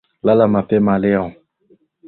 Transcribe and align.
Lala 0.25 0.47
mapema 0.47 0.95
leo. 1.03 1.25